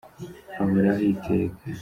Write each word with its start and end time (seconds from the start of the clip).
Ahoraho 0.59 1.01
iteka 1.13 1.61